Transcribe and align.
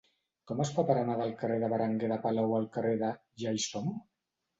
Com 0.51 0.61
es 0.63 0.69
fa 0.77 0.83
per 0.85 0.95
anar 1.01 1.17
del 1.19 1.33
carrer 1.41 1.57
de 1.63 1.69
Berenguer 1.73 2.09
de 2.13 2.17
Palou 2.23 2.55
al 2.61 2.65
carrer 2.79 2.95
de 3.03 3.11
Ja-hi-som? 3.43 3.93